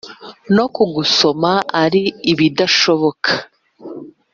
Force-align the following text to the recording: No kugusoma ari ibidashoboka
No 0.55 0.65
kugusoma 0.75 1.53
ari 1.83 2.03
ibidashoboka 2.31 3.31